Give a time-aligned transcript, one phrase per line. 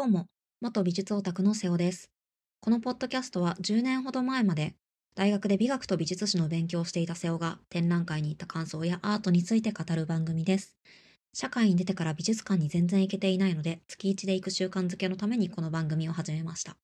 [0.00, 0.28] どうも、
[0.62, 2.10] 元美術オタクの瀬尾です。
[2.62, 4.74] このポッドキャストは10年ほど前まで
[5.14, 10.74] 大学で美学と美術史の勉強をしていた瀬尾が展覧会に行った感想やアートについて語る番組です。
[11.34, 16.78] 社会に出てから美術館に全然行けていないので、月1で行く習慣づけのためにこの番組を始めました。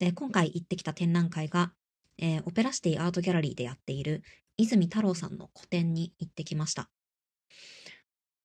[0.00, 1.70] で、今回行ってきた展覧会が、
[2.18, 4.24] えーオペラシティアートギャラリーでやっている
[4.56, 6.90] 泉太郎さんの個展に行ってきました。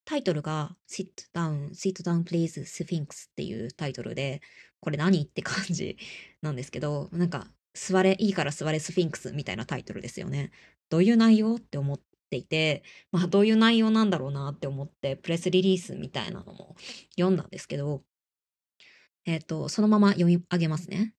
[0.07, 4.41] タイトルが Sit Down, Sit Down Please Sphinx っていうタイトルで、
[4.79, 5.97] これ何って感じ
[6.41, 10.51] なんですけど、なんか、座れ、いいから座れスフィンクスみたいなタイトルですよね。
[10.89, 16.77] どういう内容って思っていて、まあどういう内容なんだろうなって思って、プレスリリースみたいなのも
[17.17, 18.05] 読んだんですけど、
[19.25, 21.13] えっ、と、そのまま読み上げますね。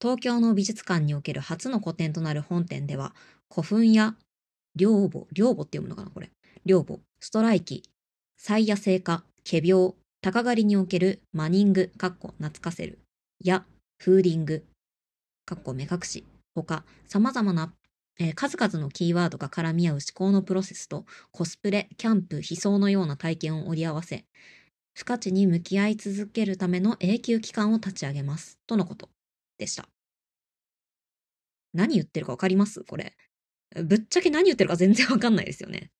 [0.00, 3.16] 東京の美術館における初の個展となる本展では、
[3.50, 4.16] 古墳や
[4.76, 6.30] 両母、両母って読むのかなこれ。
[6.64, 7.82] 両母、ストライキ、
[8.44, 12.98] 菜野生化、仮病、鷹狩りにおけるマニング、かっこ懐かせる、
[13.38, 13.64] や、
[14.02, 14.64] フーディング、
[15.46, 16.24] かっこ目隠し、
[16.56, 17.72] ほか、様々な、
[18.18, 24.24] えー数々のキーワードが絡み合う思考のプロセスと、コスプレ、キャンプ、悲壮のような体験を織り合わせ、
[24.98, 28.58] 不価値に向き合い続けるための永久期間を立ち上げます。
[28.66, 29.08] とのこと
[29.56, 29.88] でした。
[31.72, 32.82] 何言ってるかわかります？
[32.82, 33.12] これ。
[33.84, 35.92] ぶっちゃけ何言ってるか全然わかんないですよね。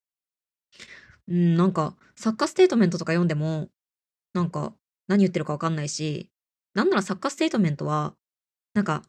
[1.33, 3.71] うん、なんか、作家ステートメントとか読んでも、
[4.35, 4.75] なんか、
[5.09, 6.31] 何言ってるかわかんないし、
[6.75, 8.15] なんなら作家ステートメントは、
[8.75, 9.03] なんか、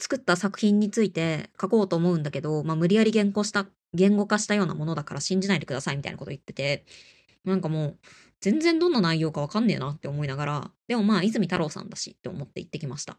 [0.00, 6.86] 作った作品について書こうと思うんだけど、まあ、無理やり言語した、言語化したようなものだから信じないでくださいみたいなこと言ってて、
[7.44, 7.98] なんかもう、
[8.40, 13.12] 全然どんな内容かわかんねえなって思いながら、でもまあ、泉太郎さんだしって思って行ってきました。
[13.12, 13.16] っ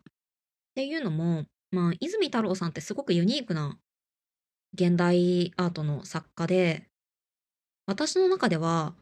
[0.73, 3.78] ていうのも、まあ、泉太郎さんってすごくユニークな
[4.73, 6.89] 現代アートの作家で、
[7.86, 8.94] 私の中では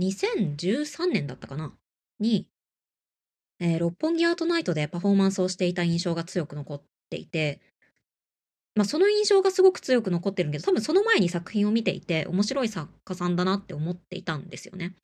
[0.00, 1.72] 2013年だったかな？
[2.20, 2.46] に、
[3.60, 7.60] えー六本木アートナイトでパフォーマンスをしていた印象が強く残っていて、
[8.76, 14.94] まあその印象がすごく強く残ってるけど、多分その前に作品を見ていて面白い作家さんだなって思っていたんですよね。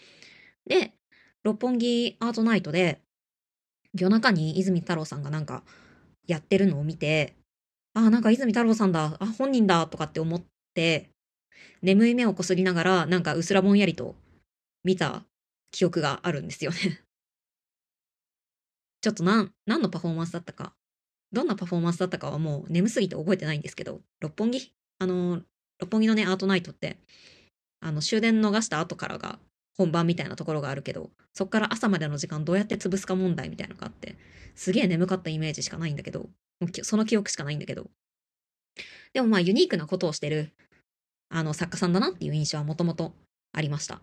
[0.66, 0.92] で、
[1.42, 3.00] 六本木アートナイトで
[3.98, 5.64] 夜中に泉太郎さんがなんか
[6.26, 7.34] やってるのを見て、
[7.94, 10.42] ああ、なんか泉太郎さんだ、あ、本人だとかって思っ
[10.74, 11.10] て、
[11.82, 14.14] 眠い目をこすりながら、なんかうすらぼんやりと
[14.84, 15.24] 見た
[15.70, 16.76] 記憶があるんですよね。
[19.02, 20.74] ちょっとなん、何のパフォーマンスだったか、
[21.32, 24.72] どんなパフォーマンスだったかはもう眠すぎて覚えてないんですけど、六本木？
[24.98, 25.42] あの、
[25.78, 26.98] 六本木のね、アートナイトって、
[27.80, 29.38] あの、終電逃した後からが
[29.76, 34.16] 本番みたいなところがあるけど、そっから朝までの時間どうやって潰すか問題みたいなのがあって、
[34.54, 36.30] すげえ眠かったイメージしかないんだけど、
[36.82, 37.90] その記憶しかないんだけど。
[39.12, 40.52] でもまあユニークなことをしてる、
[41.34, 43.12] あの作家さんだなっていう印象はもともと
[43.52, 44.00] ありました。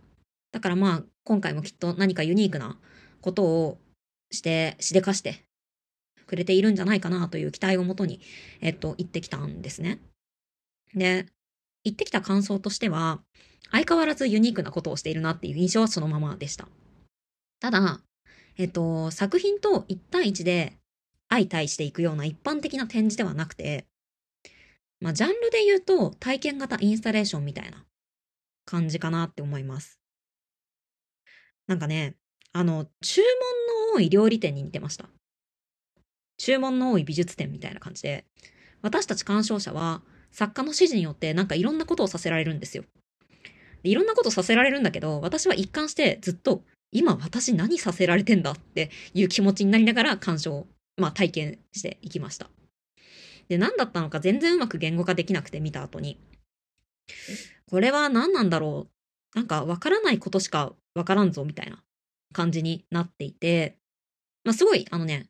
[0.52, 2.78] だからまあ今回もきっと何かユニークな
[3.22, 3.78] ことを
[4.32, 5.46] して、しでかして
[6.28, 8.20] くれているんじゃないかなという期待をもとに、
[8.60, 10.00] えっと、行ってきたんですね。
[10.94, 11.28] で、
[11.84, 13.22] 行ってきた感想としては、
[13.72, 16.68] 相変わらずユニークなことをしているなっていう印象はそのままでした。
[17.62, 18.02] ただ、
[18.58, 20.74] えっと、作品と1対1で
[21.30, 23.86] 相対していくような一般的な展示ではなくて、
[25.02, 27.84] まあ、ジャンルで言うと体験型インスタレーションみたいな
[28.66, 30.00] 感じかなって思います。
[31.68, 32.16] なんかね、
[32.54, 35.10] あの、注文の多い料理店に似てました。
[36.38, 38.26] 注文の多い美術展みたいな感じで、
[38.82, 40.02] 私たち鑑賞者は
[40.32, 42.84] 作家の指示によってなんかいろんなことをさせられるんですよ。
[43.84, 50.68] でいろんなことさせられるんだけど、私は一貫してずっと今私何させられてんだっていう気持ちになりながら鑑賞、
[50.98, 52.50] まあ体験していきました。
[53.50, 56.20] で、何だったのか全然うまく言語化できなくて見た後に、
[57.70, 58.88] これは何なんだろ
[59.36, 61.84] うなんかわからないことしかわからんぞみたいな
[62.34, 63.78] 感じになっていて、
[64.44, 65.30] まあすごい、あのね、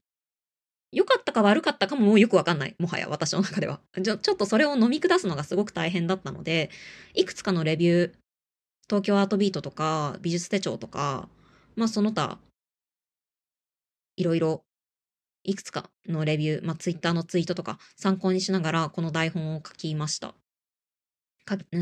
[0.92, 2.76] 良かったか悪かったかももうよくわかんない。
[2.78, 3.80] もはや私の中では。
[4.04, 6.70] ちょ、ちょっとそれを飲み下すのがすごく大変だったので、
[7.14, 8.14] いくつかのレビュー、
[8.90, 11.30] 東京アートビートとか、美術手帳とか、
[11.76, 12.40] まあその他、
[14.18, 14.66] いろいろ、
[15.44, 20.36] いくつかのレビュー、まあツイッターのツイートとか参考にしながら、この台本を書きました。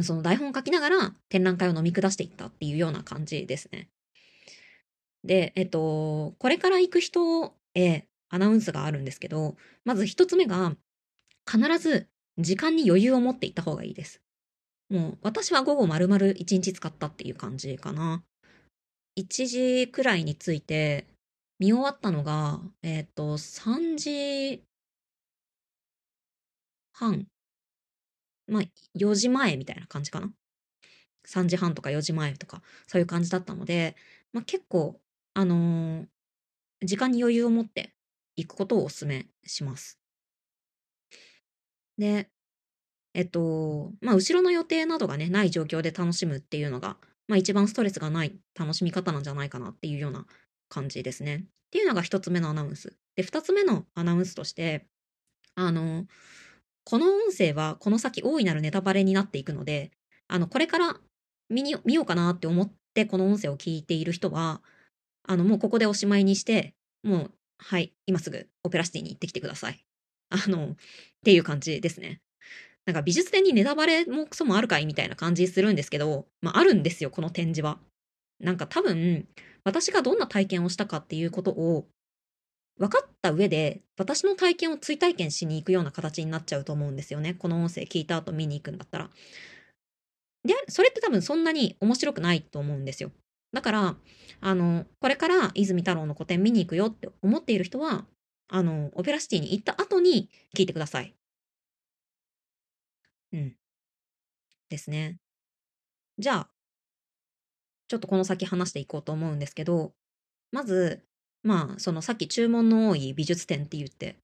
[0.03, 3.89] その台本を書きながら展覧会を飲み下していったっていうような感じですね。
[5.23, 10.75] で、えっと、これから行く人へアナウンスがあるんですけど、まず一つ目が、
[11.49, 12.07] 必ず
[12.37, 14.21] 時間に余裕を持っていった方がいいです。
[14.89, 18.23] もう私は午後丸々1日使ったっていう感じかな。
[19.17, 21.05] 1時くらいについて、
[21.59, 24.63] 見終わったのが、えっ、と、3時
[26.93, 27.27] 半。
[28.47, 28.63] まあ、
[28.95, 30.31] 4時前みたいな感じかな。
[31.25, 33.95] 3時半とか4時前とか、そういう感じだったので、
[34.33, 34.99] まあ結構
[35.33, 36.07] あのー
[36.81, 37.93] 時間に余裕を持って
[38.37, 39.99] 行くことをお勧めします。
[41.97, 42.29] で、
[43.13, 46.97] えっと、まあ、後ろの予定などがね、ない状況で楽しむっていうのが、
[47.27, 50.25] まあ、一番ストレスがない楽しみ方なんじゃないかなっていうような
[50.69, 51.35] 感じですね。
[51.35, 51.39] っ
[51.71, 52.93] ていうのが一つ目のアナウンス。
[53.15, 54.85] で、二つ目のアナウンスとして、
[55.55, 56.05] あの、
[56.85, 59.91] この音声はこの先大いなるネタバレになっていくので、
[60.27, 60.99] あの、これから
[61.49, 64.61] 見に見ようかなって思ってこの音声を聞いている人は、
[65.27, 66.73] あの、もうここでおしまいにして、
[67.03, 69.83] もう、はい、今すぐオペラシティに行ってきてください。
[70.29, 70.75] あの、っ
[71.23, 72.21] ていう感じですね。
[72.85, 74.85] なんか美術展にネタバレもクソもあるかい？
[74.87, 77.79] みたいな感じするんですけど、まああるんですよ、この展示は。
[78.39, 79.27] なんか多分、
[79.63, 81.87] 私がどんな体験をしたかっていうことを
[82.77, 87.33] 分かった上で、私の体験を追体験しに行くような形になっちゃうと思うんですよね。
[87.33, 89.09] この音声聞いた後見に行くんだったら。
[90.45, 93.11] で、それって多分そんなに面白くないと思うんですよ。
[93.51, 93.97] だから、
[94.41, 98.05] あの、これから泉太郎の個展見に行くよって思っている人は、
[98.47, 101.13] あの、オペラシティに行った後に聞いてください。
[103.33, 103.55] うん。
[104.69, 105.17] ですね。
[106.17, 106.49] じゃあ、
[107.89, 109.91] ちょっとこの先話していこうと思うんですけど、
[110.51, 111.03] まず、
[111.43, 114.15] まあ、そのさっき注文の多い美術展って言って、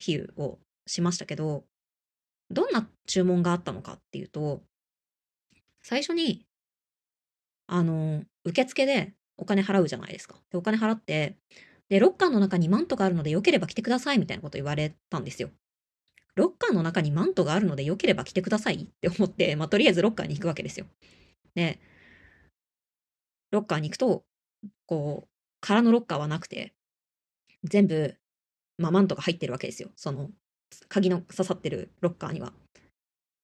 [0.00, 1.64] 比喩をしましたけど、
[2.50, 4.62] どんな注文があったのかっていうと、
[5.82, 6.46] 最初に、
[7.66, 10.36] あの、受付でお金払うじゃないですか。
[10.50, 11.36] で、お金払って、
[11.88, 15.50] で、ロッカーの中にマントがあるので、よければ来てくださいみたいなこと言われたんですよ。
[16.34, 20.86] ロッカーの中にマントがあるので、よければ来てくださいって思って、まあ、とりあえずロッカーに行くわけですよ。
[21.54, 21.78] で、
[23.52, 24.24] ロッカーに行くと、
[24.86, 25.28] こう、
[25.60, 26.74] 空のロッカーはなくて、
[27.62, 28.16] 全部、
[28.78, 29.90] まあ、マントが入ってるわけですよ。
[29.94, 30.30] その、
[30.88, 32.52] 鍵の刺さってるロッカーには。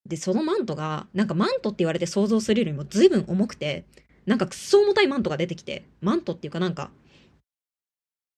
[0.07, 3.85] で、そのマントが、なんかマントって言われて想像するよりも随分重くて、
[4.27, 6.91] なんかくっそ重たいマントが出てきて、マントっていうかなんか、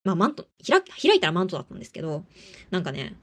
[0.03, 2.25] まあマント、開開いたらマントだったんですけど、
[2.71, 3.17] なんかね、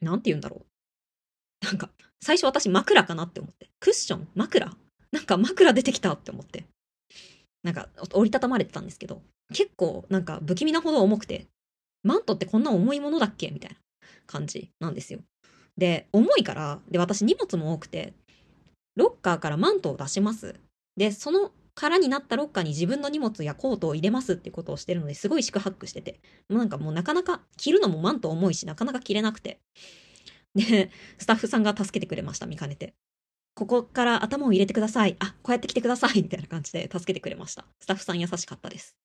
[0.00, 0.66] なんて言うんだろ
[1.62, 1.64] う。
[1.64, 3.70] なんか、最初私枕かなって思って。
[3.80, 4.28] クッション？
[4.34, 4.76] 枕？
[5.12, 6.64] なんか枕出てきたって思って。
[7.62, 9.22] なんか折りたたまれてたんですけど、
[9.52, 11.46] 結構なんか不気味なほど重くて、
[12.02, 13.76] マントってこんな重いものだっけみたいな
[14.26, 15.20] 感じなんですよ。
[15.76, 18.12] で、重いから、で、私荷物も多くて、
[18.96, 20.54] ロッカーからマントを出します。
[20.96, 29.60] で、その空になったロッカーに自分の荷物やコートを入れますってことをしてるのですごい四苦八苦してて、もうなんかもうなかなか着るのもマント重いし、なかなか着れなくて。
[30.54, 32.94] で、スタッフさんが助けてくれました、見かねて。
[33.58, 35.16] ここから頭を入れてください。
[35.18, 36.22] あ、こうやって来てください。
[36.22, 37.64] みたいな感じで助けてくれました。
[37.80, 38.96] スタッフさん優しかったです。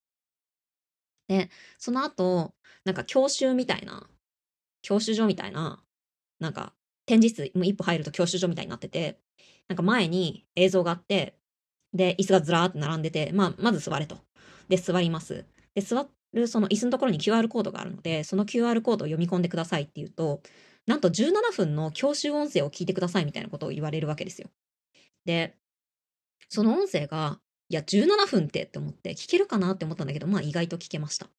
[1.28, 2.54] で、その後、
[2.86, 4.08] なんか教習みたいな、
[4.84, 5.82] 教習所みたいな、
[6.40, 6.74] なんか
[7.08, 9.18] 展示室、もう一歩入ると教習所みたいになってて、
[9.70, 11.36] なんか前に映像があって、
[11.92, 14.18] で、椅子がずらーって並んでて、まあ、まず座れと。
[14.70, 15.48] で、座ります。
[15.74, 20.42] で、座るその椅子のところに QR コードがあるので、その QR コードを読み込んでくださいっていうと、
[20.86, 24.50] なんと17分の教習音声を聞いてくださいみたいなことを言われるわけですよ。
[25.26, 25.56] で、
[26.50, 27.40] その音声が、
[27.70, 31.30] いや、17分ってって思って、聞けるかなって思ったんだけど、まあ意外と聞けました。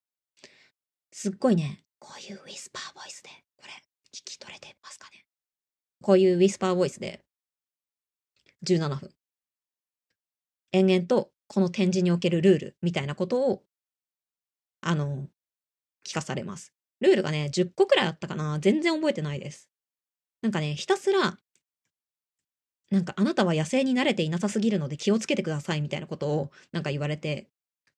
[1.11, 3.71] すっごいね、こういうウィスパーボイスで、これ、
[4.13, 5.25] 聞き取れてますかね
[6.01, 7.23] こういうウィスパーボイスで、
[8.63, 9.11] 17分。
[10.71, 13.63] 延々と、この展示におけるルールみたいなことを、
[14.81, 15.29] あの、
[16.05, 16.74] 聞かされます。
[17.01, 19.69] ルールがね、10個くらいあったかな全然覚えてないです。
[20.41, 21.37] なんかね、ひたすら、
[22.91, 27.49] なんかあなたは野生に慣れていなさすぎるので気をつけてくださいみたいなことをなんか言われて、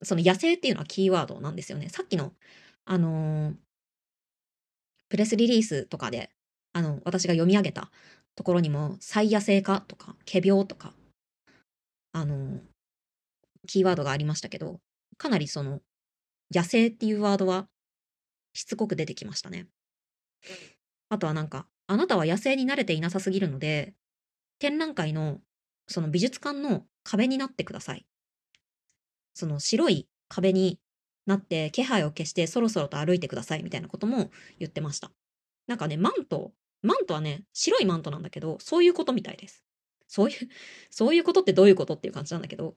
[0.04, 1.90] その野生っていうのはキーワードなんですよね。
[1.90, 2.34] さっきの、
[2.86, 3.56] あのー
[5.10, 6.32] プレスリリースとかで、
[6.74, 7.90] あの、私が読み上げた
[8.36, 10.94] ところにも、最野生化とか、仮病とか、
[12.12, 12.60] あのー
[13.68, 14.80] キーワードがありましたけど、
[15.18, 15.82] かなりその、
[16.54, 17.68] 野生っていうワードは
[18.58, 19.68] しつこく出てきましたね。
[21.10, 23.94] あとはなんか、あなたは野生に慣れていなさすぎるので、
[24.58, 25.42] 展覧会の
[25.86, 28.08] その美術館の壁になってください。
[29.36, 30.80] その白い壁に
[31.28, 35.12] なって気配を消してそろそろと歩いてくださいみたいなことも言ってました。
[35.68, 39.64] なんかね、マント、マントはね、白いマントなんだけど、そういうことみたいです。
[40.08, 40.50] そういう、
[40.90, 42.74] そういうことってどういうことっていう感じなんだけど、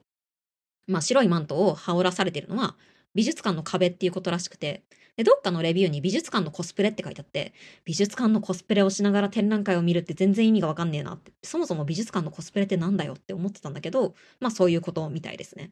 [0.85, 2.77] まあ白いマントを羽織らされてるのは
[3.13, 4.83] 美術館の壁っていうことらしくて、
[5.17, 7.53] で、どっかのレビューに美術館のコスプレって書いてあって、
[7.83, 15.71] 美術館のコスプレをしながら展覧会を見るって全然意味がわかんねえなって、そもそも美術館のコスプレってなんだよって思ってたんだけど、まあそういうことみたいですね。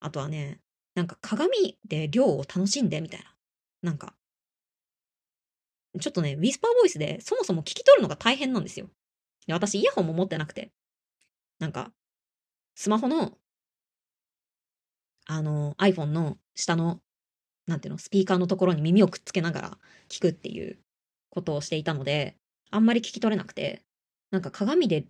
[0.00, 0.60] あとはね、
[0.94, 3.34] なんか鏡で量を楽しんでみたいな。
[3.82, 4.14] なんか、
[5.98, 8.88] ちょっとね、ウィスパーボイスでそもそも聞き取るのが大変なんですよ。
[9.46, 10.70] で私イヤホンも持ってなくて、
[11.58, 11.92] なんか、
[12.74, 13.36] スマホの
[15.32, 17.00] あの、iPhone の下の、
[17.66, 20.80] なんていうの、スピーカーのところに耳をくっつけながら聞くっていう
[21.30, 22.36] ことをしていたので、
[22.72, 23.82] あんまり聞き取れなくて、
[24.32, 25.06] なんか鏡で、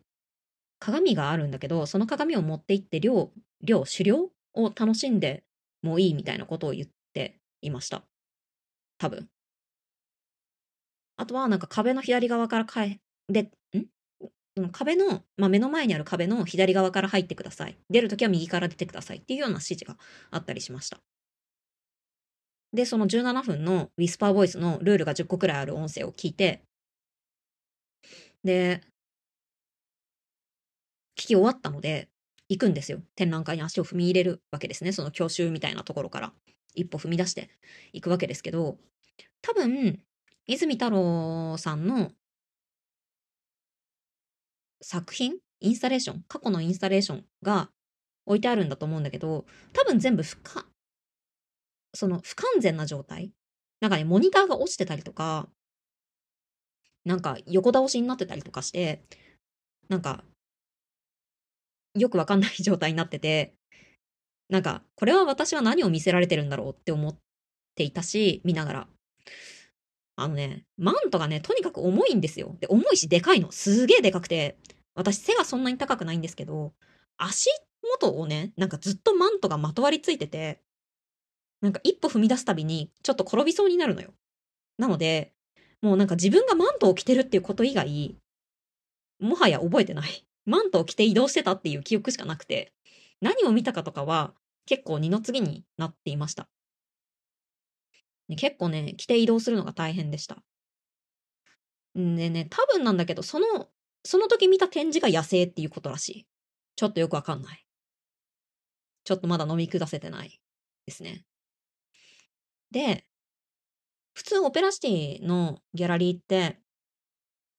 [0.79, 5.43] 鏡があるんだけど、その鏡を持って行って量、量、狩猟を楽しんで
[5.83, 8.05] もいいみたいなことを言っていました。
[8.99, 9.29] 多分。
[11.17, 13.51] あとは、なんか壁の左側からかえ、で、
[14.59, 17.79] ん壁の、まあ、目の前にある壁の左側から入ってください。
[17.89, 19.97] 出るときは右から出てくださいっていうような指示が
[20.31, 21.01] あったりしました。
[22.73, 26.63] で、その17分のウィスパーボイスのルールが10個くらいある音声を聞いて、
[28.45, 28.81] で、
[31.17, 32.09] 聞き終わったので、
[32.49, 33.01] 行くんですよ。
[33.15, 34.93] 展覧会に足を踏み入れるわけですね。
[34.93, 36.33] その教習みたいなところから
[36.75, 37.51] 一歩踏み出して
[37.93, 38.79] いくわけですけど、
[39.43, 40.01] 多分、
[40.47, 42.11] 泉太郎さんの
[44.83, 45.37] 作品？
[45.61, 46.25] インスタレーション？
[46.29, 47.71] 過去のインスタレーションが
[48.27, 50.67] 置いてあるんだと思うんだけど、多分全部不可、
[51.95, 53.33] その不完全な状態？
[53.81, 55.49] なんかね、モニターが落ちてたりとか、
[57.05, 59.03] なんか横倒しになってたりとかして、
[59.89, 60.23] なんか、
[61.95, 63.55] よくわかんない状態になってて、
[64.49, 67.17] なんか、これは私は何を見せられてるんだろうって思っ
[67.75, 68.89] ていたし、見ながら。
[70.21, 72.55] あのね、マントがね、とにかく重いんですよ。
[72.61, 73.51] で、重いしでかいの。
[73.51, 74.59] すげえでかくて、
[74.95, 76.75] 私背がそんなに高くないんですけど、
[77.17, 77.49] 足
[77.83, 80.61] 元をね、なんかずっとマントがまとわりついてて、
[81.63, 84.13] なんか一歩踏み出すたびにちょっと転びそうになるのよ。
[84.77, 85.33] なので、
[85.81, 88.17] もうなんか自分がマントを着てるっていうこと以外、
[89.21, 90.27] もはや覚えてない。
[90.45, 92.75] マントを着て移動してたっていう記憶しかなくて、
[93.23, 94.35] 何を見たかとかは
[94.67, 96.49] 結構二の次になっていました。
[98.37, 100.43] 結構ね、着て移動するのが大変でした。
[101.95, 103.69] でね、多分なんだけど、その、
[104.05, 106.27] その時見た展示が野生っていうことらしい。
[106.77, 107.67] ちょっとよくわかんない。
[109.05, 110.41] ちょっとまだ飲み下せてない
[110.87, 111.25] ですね。
[112.71, 113.05] で、
[114.15, 116.61] 普通オペラシティのギャラリーって、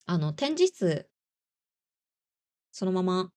[0.05, 1.09] あの、展示室、
[2.71, 3.31] そのまま、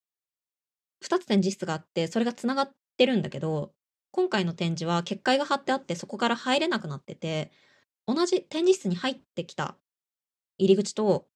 [1.01, 3.73] 二つ展示室があって、それが繋がってるんだけど、
[4.15, 7.51] 今回の展示は結界が張ってあってそこから入れなくなってて、
[8.07, 9.77] 同じ展示室に入ってきた
[10.57, 11.27] 入り口と、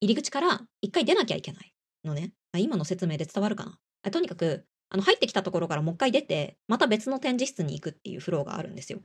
[0.00, 2.32] 入り口から一回出なきゃいけないのね。
[2.56, 3.64] 今の説明で伝わるか
[4.04, 9.00] なとにかく、あの入ってきたところからもう一回出て、また別の展示室に行くっていうフローがあるんですよ。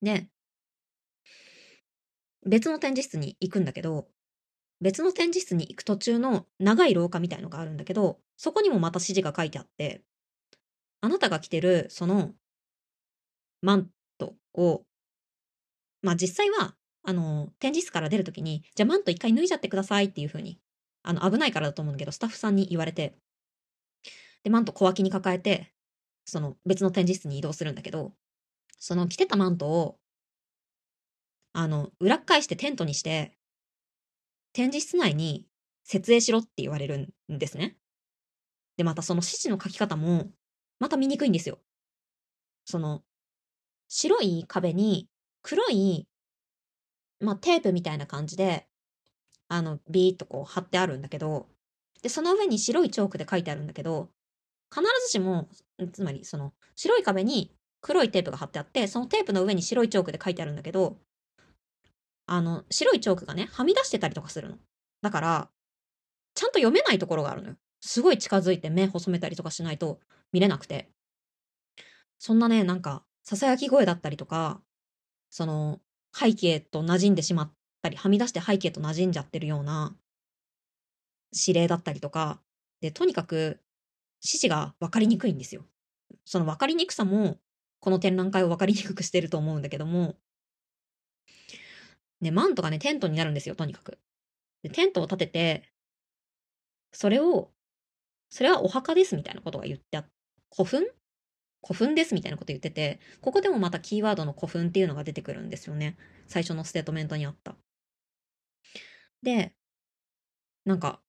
[0.00, 0.28] で、
[2.46, 4.06] 別の展示室に行くんだけど、
[4.80, 10.04] 別の展示室に行く途中の長い廊下みたいのがあるんだけど、そこにもまた指示が書いてあって、
[11.00, 12.32] あなたが着てるその
[13.62, 14.82] マントを、
[16.02, 20.58] まあ実際は、あの、展示室から出るときに、じゃあマント一回脱いじゃってくださいっていうふうに、
[21.02, 23.14] あの、危ないからだと思うんだけど、スタッフさんに言われて、
[24.44, 25.72] で、マント小脇に抱えて、
[26.24, 28.12] その別の展示室に移動するんだけど、
[28.78, 30.00] その着てたマントを
[31.52, 33.32] あの、裏返してテントにして、
[34.52, 35.46] 展示室内に
[35.84, 37.76] 設営しろって言われるんですね。
[38.76, 40.30] で、またその指示の書き方も、
[40.80, 41.58] また見にくいんですよ。
[42.64, 43.02] その、
[43.88, 45.08] 白い壁に
[45.42, 46.08] 黒い、
[47.20, 48.66] まあ、テープみたいな感じで、
[49.48, 51.48] あの、ビーっとこう貼ってあるんだけど、
[52.02, 54.08] で、その上に白いチョークで書いてあるんだけど、
[54.72, 55.48] 必ずしも、
[55.92, 60.96] つまりその白い壁に黒いテープが貼ってあって、そのテープの上に白いチョークで書いてあるんだけど、
[62.26, 64.56] あの、白いチョークがね、はみ出してたりとかするの。
[65.02, 65.50] だから、
[66.34, 67.56] ちゃんと読めないところがあるのよ。
[67.80, 70.00] すごい近づいて目細めたりとかしないと
[70.32, 70.90] 見れなくて。
[72.18, 74.62] そんなね、なんか、囁き声だったりとか、
[75.30, 75.80] その、
[76.14, 79.96] 背景と馴染んでしまったり、はみ出して背景と馴染んじゃってるような
[81.32, 82.40] 指令だったりとか、
[82.80, 83.60] で、とにかく
[84.22, 85.64] 指示が分かりにくいんですよ。
[86.24, 87.38] その分かりにくさも、
[87.80, 90.16] この展覧会を分かりにくくしてると思うんだけども、
[92.20, 93.98] ね、マントがね、テントになるんですよ、とにかく。
[94.62, 95.72] で、テントを立てて、
[96.92, 97.52] それを、
[98.30, 100.10] それはお墓ですみたいなことが言ってあっ
[100.54, 100.84] 古墳？
[101.62, 105.96] 古墳ですみたいなこと言ってて、ここでもまたキーワードの古墳っていうのが出てくるんですよね。
[106.26, 107.56] 最初のステートメントにあった。
[109.22, 109.54] で、
[110.64, 111.00] なんか、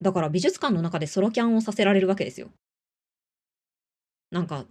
[0.00, 2.50] だから美術館の中でソロキャンをさせられるわけですよ。
[4.30, 4.66] なんか、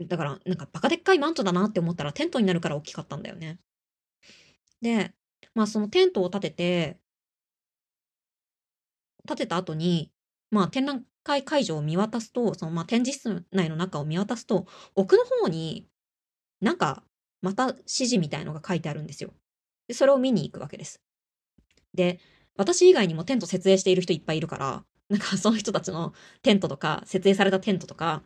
[0.00, 3.60] だから、なんかバカでっかいマントだなって思ったらテントになるから大きかったんだよね。
[4.82, 5.14] で、
[5.54, 7.00] まあそのテントを立てて、
[9.24, 10.12] 立てた後に、
[10.50, 15.88] まあ展覧会会場を見渡すと、そのまあ展示室内の中を見渡すと、奥の方に
[16.60, 17.02] なんか
[17.42, 19.32] また指示みたいのが書いてあるんですよ。
[19.88, 21.00] で、それを見に行くわけです。
[21.92, 22.20] で、
[22.56, 28.22] 私以外にもテント設営している人いっぱいいるから、なんかその人たちのテントとか、設営されたテントとか、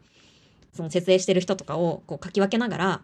[0.72, 3.02] その設営してる人とかをこう書き分けながら、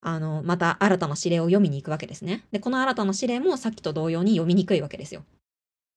[0.00, 2.44] あの、また新たな指令を読みに行くわけですね。
[2.52, 5.24] で、この新たな指令もさっきと同様に読みにくいわけですよ。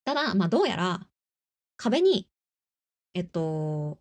[0.03, 1.07] ただ、まあ、どうやら、
[1.81, 2.29] 壁に、
[3.15, 3.97] えっと、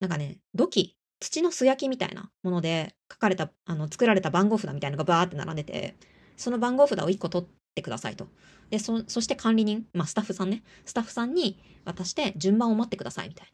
[0.00, 5.96] なんかね、土器、土の素焼きみたいなもので書かれた、あの、作られた番号札みたいのがバーって並んでて、
[6.38, 8.28] その番号札を1個取ってくださいと。
[8.70, 13.52] で、そ、そして管理人、まあ、スタッフさんね、スタッフさんに渡して順番を待ってくださいみたい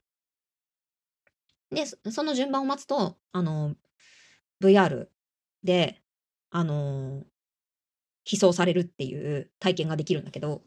[1.72, 1.84] な。
[1.84, 3.74] で、その順番を待つと、あの、
[4.60, 5.08] VR
[5.64, 5.98] で、
[6.54, 7.24] あの
[8.24, 10.62] 飛送されるっていう体験ができるんだけど、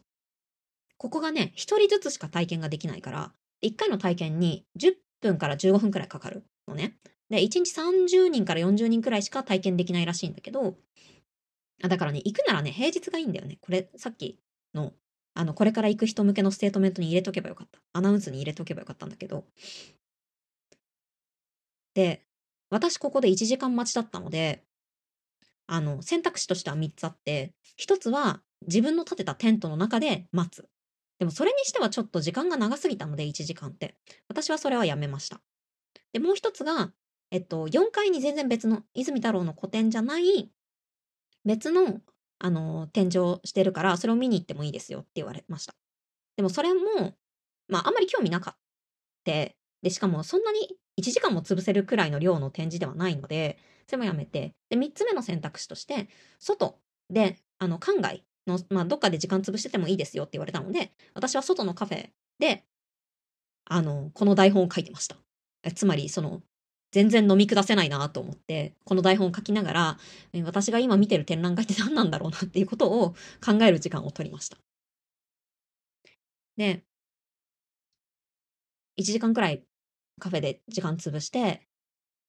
[0.97, 6.97] ここがね、一人ずつしか体験ができないから、一回の体験に10分から15分くらいかかるのね。
[7.29, 10.75] で、1日30人から40人くらいしか体験できないらしいんだけど、
[11.83, 13.57] あだからね、行くならね、平日がいいんだよね。
[13.61, 14.39] これ、さっき
[14.73, 14.93] の、
[15.33, 17.79] あの、これから行く人向けのステートメントに入れとけばよかった。
[17.93, 19.45] アナウンスに入れとけばよかったんだけど。
[21.93, 22.25] で、
[22.69, 24.63] 私ここで1時間待ちだったので、
[25.67, 30.69] あの、選択肢としては3つあって、1つは自分の立てたテントの中で待つ。
[31.19, 33.95] でもそれにしてはちょっと時間が長すぎたので、1時間って。
[34.27, 35.41] 私はそれはやめました。
[36.13, 36.91] で、もう1つが、
[37.31, 40.51] えっと、4階に全然別の、泉太郎の個展じゃない、
[41.45, 42.01] 別の、
[42.39, 45.75] あの、展示をしてるから、それを見に行ってもいいですよって言われました。
[46.35, 47.15] でもそれも、
[47.67, 48.65] まあ、あんまり興味なかった。
[49.25, 49.55] で、
[49.89, 53.57] しかもそんなに1時間も潰せるくらいの量の展示ではないので、
[53.87, 56.07] それもやめて、で、3つ目の選択肢として、
[56.39, 56.79] 外
[57.09, 62.09] で、あの、館外の、まあ、どっかで時間潰しててもいいですよって言われたので、私は外のカフェ
[62.39, 62.65] で、
[63.65, 65.17] あの、この台本を書いてました。
[65.75, 66.41] つまり、その、
[66.91, 69.97] 全然飲み下せないなと思って、この台本を書きながら、
[70.45, 74.57] 私が今見てる展覧会って何なんだろうなっていうことを考える時間を取りました。
[76.57, 76.83] で、
[78.97, 79.63] 1時間くらい
[80.19, 81.67] カフェで時間潰して、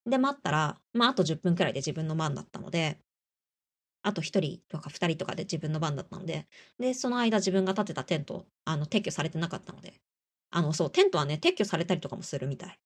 [0.07, 2.99] で、待ったら、まあ、あと10分くらいで自分の番だったので、
[4.07, 6.47] あと1人とか2人とかで自分の番だったので、
[6.79, 9.95] で、その間自分が建てたテント、あの、撤去されてなかったので、
[10.51, 12.79] あの、そう、テントはね、撤去されたりとかもするみたい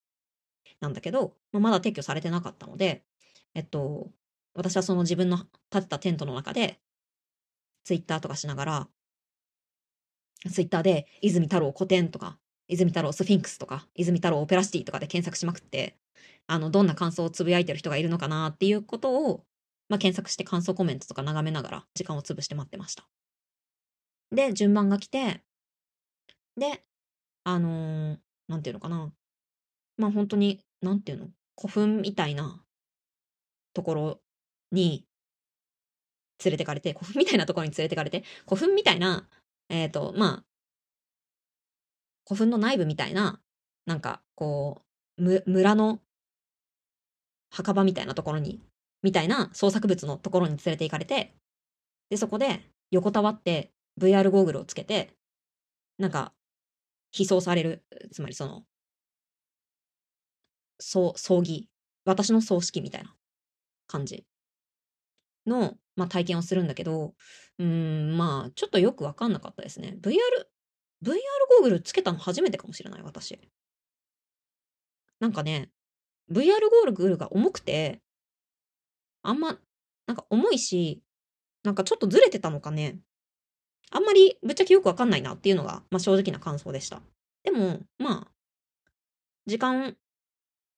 [0.80, 3.04] なんだけど、ま、まだ撤去されてなかったので、
[3.54, 4.10] えっと、
[4.54, 5.38] 私はその自分の
[5.70, 6.80] 建てたテントの中で、
[7.84, 8.88] ツイッターとかしながら、
[10.50, 15.96] ツイッターで、泉太郎古典とか、泉太郎スフィンクスとか、泉太郎オペラシティとかで検索しまくって、
[16.46, 19.44] あの、どんな感想をつぶやいてる人がいるのかなっていうことを、
[19.90, 23.06] まあ、検索して感想コメントとか眺めながら時間を潰して待ってました。
[24.30, 25.42] で、順番が来て、
[26.56, 26.84] で、
[27.44, 29.12] あのー、なんていうのかな。
[29.96, 31.28] まあ本当に、なんていうの？
[31.60, 32.62] 古墳みたいな
[33.74, 34.20] ところ
[34.70, 35.04] に
[36.44, 39.28] 連れてかれて、古墳みたいなところに連れてかれて、古墳みたいな、
[39.68, 40.44] えっ、ー、と、まあ、
[42.26, 43.40] 古墳の内部みたいな、
[43.86, 44.82] なんか、こ
[45.18, 46.00] う、村の
[47.50, 48.60] 墓場みたいなところに、
[49.02, 51.34] みたいな創作物のところに連れて行かれて、
[52.10, 52.60] で、そこで
[52.90, 55.10] 横たわって VR ゴーグルをつけて、
[55.98, 56.32] なんか、
[57.16, 58.64] 悲葬される、つまりその、
[60.78, 61.68] そう、葬儀、
[62.04, 63.14] 私の葬式みたいな
[63.86, 64.24] 感じ
[65.46, 67.14] の、まあ、体験をするんだけど、
[67.58, 69.96] うん、まあ、ちょっとよくわかんなかったですね。
[70.00, 70.14] VR
[71.02, 71.14] VR
[71.58, 73.38] ゴーグルつけたの初めてかもしれない、私。
[75.18, 75.70] なんかね、
[76.30, 78.00] VR ゴーグルが重くて、
[79.22, 79.58] あんま、
[80.06, 81.02] なんか重いし、
[81.62, 82.98] なんかちょっとずれてたのかね。
[83.90, 87.02] あんまりぶっちゃけよくわかんないなっていうのが、まあ、正直な感想でした。
[87.42, 88.30] でも、まあ、
[89.46, 89.96] 時間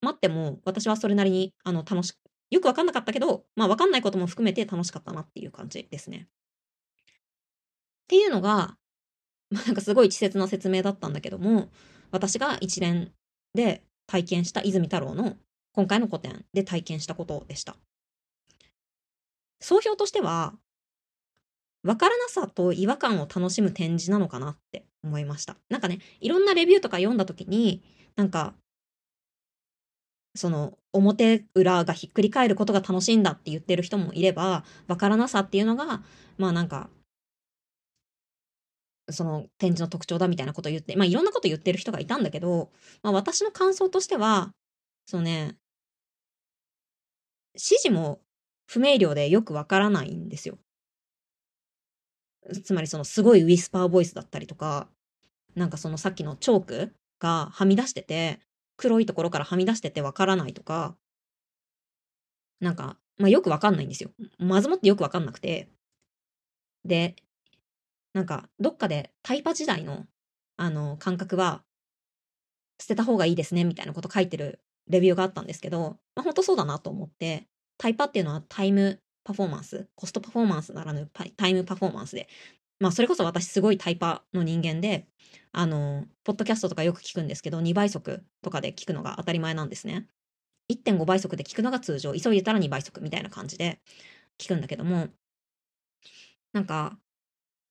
[0.01, 2.17] 待っても私はそれなりにあの楽しく
[2.51, 6.29] よくわかんなかったけど、まあわかんないことも含めて楽しかったなっていう感じですね。
[6.29, 8.77] っていうのが、
[9.51, 11.71] まあ、なんかすごい稚拙な説明だったんだけども、
[12.11, 13.13] 私が一連
[13.55, 15.37] で体験した泉太郎の
[15.73, 17.77] 今回の個展で体験したことでした。
[19.63, 20.55] 総評としては、
[21.85, 25.57] わからなさと違和感を楽しむ展示なのかなって思いました。
[25.69, 27.83] なんかね、いろんなレビューとか読んだ時に、
[28.17, 28.55] なんか、
[30.35, 36.03] その表裏がひっくり返ることが楽しいんだって言ってる人もいれば、わからなさっていうのが、
[36.39, 36.89] まあなんか
[39.11, 42.71] その展示の特徴だみたいなことを言って、まあいろんなこと言ってる人がいたんだけど、
[43.03, 44.53] まあ私の感想としては、
[45.07, 45.57] そのね、
[47.55, 48.21] 指示も
[48.73, 50.59] 不明瞭でよくわからないんですよ。
[52.65, 54.89] つまりそのすごいウィスパーボイスだったりとか、
[55.55, 58.41] なんかそのさっきのチョークがはみ出してて、
[58.79, 60.97] 黒いところからはみ出しててわからないとか、
[62.61, 64.11] なんか、まあよくわかんないんですよ。
[64.39, 65.69] まずもってよくわかんなくて。
[66.87, 67.17] で、
[68.15, 70.07] なんか、どっかでタイパ時代の、
[70.57, 71.63] あの、感覚は、
[72.81, 77.49] 捨てた方がいいですね、みたいなこと書いてるレビューがあったんですけど、まあ、本当そうだなと思って、
[77.83, 82.29] タイパっていうのはタイムパフォーマンス、コストパフォーマンスならぬタイムパフォーマンスで、
[82.79, 85.09] まあそれこそ私すごいタイパの人間で、
[85.51, 90.07] あの、ポッドキャストとかよく聞くんですけど、2倍速とかで聞くのが当たり前なんですね。
[90.69, 93.81] 1.5倍速で聞くのが通常、急いでたら2倍速みたいな感じで
[94.39, 95.09] 聞くんだけども、
[96.53, 96.97] なんか、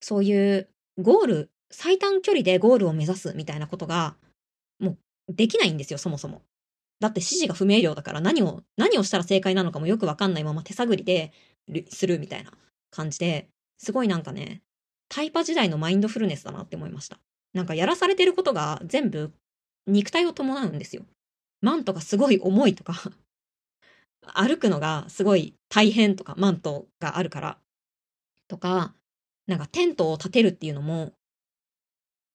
[0.02, 4.18] そういうゴール、最短距離でゴールを目指すみたいなことが、
[4.80, 4.98] もう
[5.30, 6.44] できないんですよ、そもそも。
[7.02, 11.34] だって指示が不明瞭だから何を、何をしたら正解なのかもよくわかんないまま手探りで
[11.90, 12.52] するみたいな
[12.92, 14.62] 感じで、すごいなんかね、
[15.10, 17.20] タイパ時代のマインドフルネスだなって思いました。
[17.54, 19.34] なんかやらされてることが全部
[19.88, 21.04] 肉体を伴うんですよ。
[21.60, 22.94] マントがすごい重いとか
[24.34, 27.58] 歩くのがすごい大変とか、マントがあるから、
[28.48, 28.94] とか、
[29.48, 31.14] なんかテントを建てるっていうのも、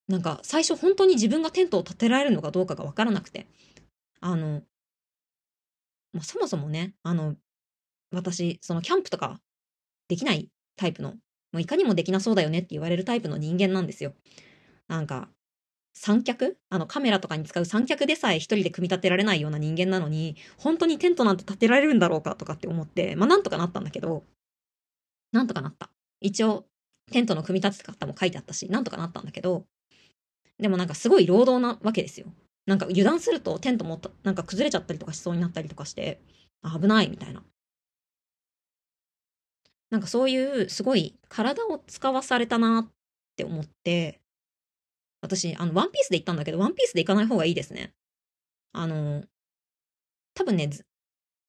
[0.09, 3.47] なんか最初本当に自分がテントを建てられるのかどうかがわからなくて、
[4.21, 4.63] あの、
[6.13, 7.37] まあ、そもそもね、あの、
[8.11, 9.41] 私、そのキャンプとか
[10.09, 11.19] できないタイプの、も
[11.55, 14.15] ういかにもできなそうだよねって言われるタイプの人間なんですよ。
[14.89, 15.29] なんか、
[15.95, 16.59] 三脚？
[16.69, 24.25] あのカメラとかに使う三脚でさえ一人で組み立てられないような人間なのに、本当にテントなんて建てられるんだろうかとかって思って、まあなんとかなったんだけど、
[25.33, 25.91] なんとかなった。
[26.21, 26.67] 一応、
[27.13, 29.65] テントの組み立て方も書いてあったし、なんとかなったんだけど、
[30.59, 32.27] でもなんかすごい労働なわけですよ。
[32.67, 36.21] なんか油断するとテントもなんか崩れちゃったりとかしそうになったりとかして、
[36.81, 37.43] 危ないみたいな。
[39.91, 42.89] なんかそういうすごい体を使わされたなっ
[43.37, 44.21] て思って、
[45.21, 47.95] 私、あの、ワンピースで行ったんだけど、ワンピースで行かない方がいいですね。
[48.73, 49.25] あの、
[50.35, 50.69] 多分ね、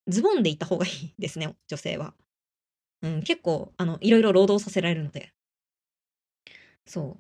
[0.07, 2.15] ズボンで行った方がいいですね、女性は。
[3.03, 5.33] うん、結構、あの、いろいろ労働させられるので。
[6.85, 7.17] そ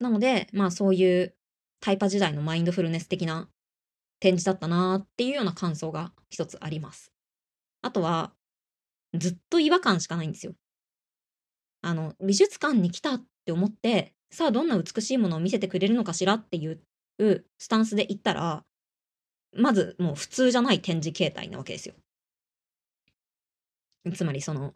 [0.00, 0.04] う。
[0.04, 1.36] なので、まあそういう
[1.80, 3.48] タイパ時代のマインドフルネス的な
[4.20, 7.12] 展示だったなっていうような感想が一つあります。
[7.82, 8.32] あとは、
[9.14, 10.54] ずっと違和感しかないんですよ。
[11.82, 16.80] あの、美術館に来たって思って、さあどんな美しいものを見せてくれるのかしらっていう
[17.58, 18.64] スタンスで行ったら、
[19.56, 21.94] まずもう普通じゃない展示形態なわけですよ。
[24.14, 24.74] つまりその、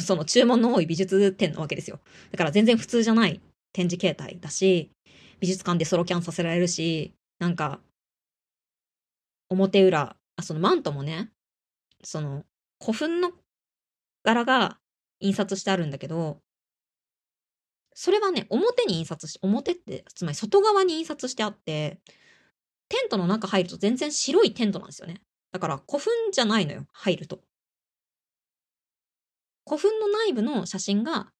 [0.00, 2.00] その注文の多い美術展なわけですよ。
[2.30, 3.40] だから全然普通じゃない
[3.72, 4.90] 展示形態だし、
[5.40, 7.80] 美術館でソロキャンさせられるし、なんか、
[9.50, 11.30] 表裏、あ、そのマントもね、
[12.02, 12.44] その、
[12.80, 13.32] 古墳の
[14.22, 14.78] 柄が
[15.20, 16.40] 印刷してあるんだけど、
[17.94, 22.00] それはね、表に印刷し、表って、つまり外側に印刷してあって、
[22.88, 25.22] テントの中入ると全然白いテントなんですよね。
[25.52, 27.40] だから古墳じゃないのよ、入ると。
[29.66, 31.32] 古墳の内部の写真が、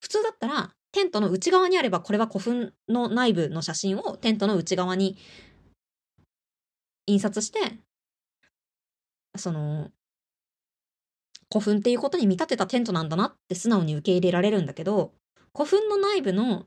[0.00, 5.16] 普通だったら、テントの内側にあれば、これは古墳の内部の写真をテントの内側に
[7.06, 7.78] 印刷して、
[9.36, 9.90] その、
[11.50, 15.12] 古墳っていうことに見立てたテントなんだなって素直に受け入れられるんだけど、
[15.54, 16.66] 古墳の内部の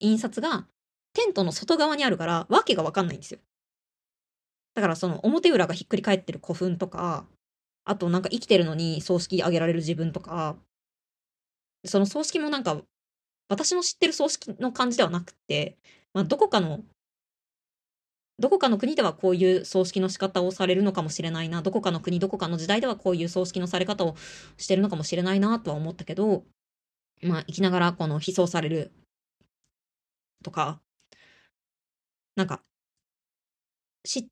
[0.00, 0.66] 印刷が
[1.14, 3.40] テントの外側にあるから、わけがわかんないんですよ。
[4.74, 7.26] だからその表裏がひっくり返ってる古墳とか、
[7.84, 10.56] あとなんか生きてるのに葬式あげられる自分とか、
[11.86, 12.82] その葬式もなんか、
[13.48, 15.76] 私の知ってる葬式の感じではなくて、
[16.12, 16.82] まあ、どこかの、
[18.38, 24.16] どこかの国ではこういう葬式の仕方をされるのかもしれないな、どこかの国、どこかの時代ではこういう葬式のされ方を
[24.56, 26.44] してるのかもしれないなとは思ったけど、
[27.22, 28.92] まあ、生きながらこの悲葬される
[30.42, 30.80] とか、
[32.34, 32.62] なんか、
[34.04, 34.26] 知っ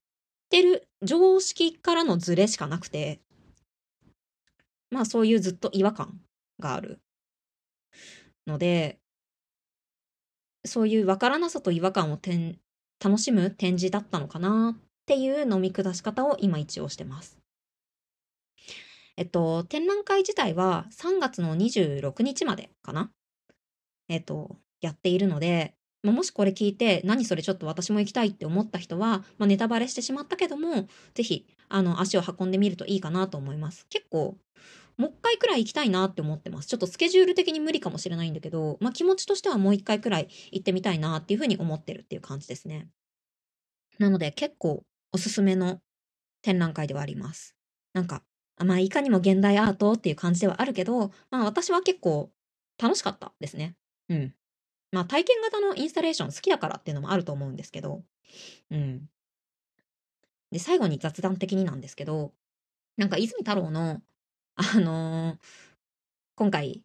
[0.51, 3.21] てる常識からのズレしかなくて、
[4.91, 6.21] まあそういうずっと違和感
[6.61, 7.01] がある
[8.47, 9.01] ので、
[10.65, 12.19] そういうわからなさと違和感を
[13.03, 17.39] 楽しむ展示だったのかなっていう飲み下し方を今一応してます。
[19.17, 23.11] えっと、展覧会自体は3月の26日までかな？
[24.09, 33.87] えっと、やっているので、まもしこれ聞いて、何それちょっと私も行きたいって思った人は、まあ、ネタバレしてしまったけども、ぜひ、足を運んでみるといいかなと思います。
[33.89, 34.37] 結構、
[34.97, 36.69] もう一回くらい行きたいなって思ってます。
[36.69, 42.89] ちょっとスケジュール的に無理かもしれないんだけど、まあ、気持ちとしてはもう一回くらい行ってみたいなっていうふうに思ってるっていう感じですね。
[43.99, 45.81] なので結構おすすめの
[46.43, 47.57] 展覧会ではあります。
[47.93, 48.23] なんか、
[48.59, 52.31] まあ、いかにも現代アートっていう感じではあるけど、まあ、私は結構
[52.81, 53.77] 楽しかったですね。
[54.09, 54.35] うん。
[54.93, 58.03] まあ、体験型のインスタレーション好きだからっていうのもあると思うんですけど、
[58.71, 59.09] うん。
[60.53, 62.33] で、最後に雑談的になんですけど、
[62.97, 64.01] なんか泉太郎の、
[64.57, 65.37] あのー、
[66.37, 66.83] 今回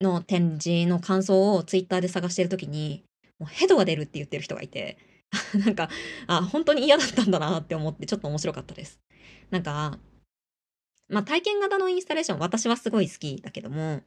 [0.00, 3.04] の展示の感想をツイッターで探してるときに、
[3.38, 4.98] もうヘドが出るって言ってる人がいて、
[5.54, 5.88] なんか、
[6.26, 9.00] あ、本当に嫌だったんだなって思ってちょっと面白かったです。
[9.50, 9.98] なんか、
[11.08, 14.02] まあ体験型のインスタレーション私はすごい好きだけども、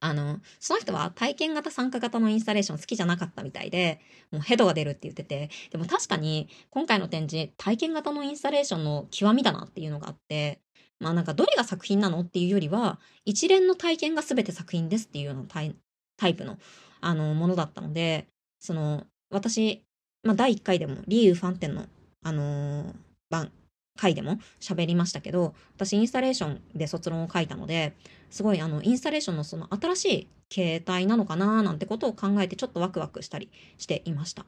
[0.00, 10.60] あの、その人は体験型参加型のインスタレーション好きじゃなかったみたいで、もうヘドが出るって言ってて、でも確かに今回の展示、体験型のインスタレーションの極みだなっていうのがあって、
[11.00, 16.58] まあなんかどれが作品なのっていうよりは、一連の体験が全て作品ですっていうようなタイプの、
[17.00, 18.26] あの、ものだったので、
[18.60, 19.84] その、私、
[20.22, 21.86] まあ第1回でも、リーウ・ファンテンの、
[22.22, 22.94] あのー、
[23.30, 23.52] 番、
[23.96, 27.94] 回でも喋りましたけど、私インスタレーションで卒論を書いたので、
[28.30, 34.46] すごいあの、インスタレーションのその新しい形態なのかななんてことを考えてちょっとワクワクしたりしていました。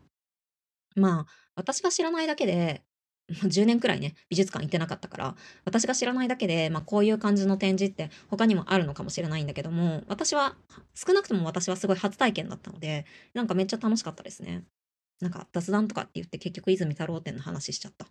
[0.94, 2.82] まあ、私が知らないだけで、
[3.48, 10.56] 10年くらいね、美術館行ってなかったから、私が知らないだけで、まあこういう感じの展示って他にもあるのかもしれないんだけども、私は、
[10.94, 14.64] 少なくとも私はすごい初体験だったので、なんかめっちゃ楽しかったですね。
[15.20, 18.08] なんか雑談とかって言って結局泉太郎展の話しちゃった。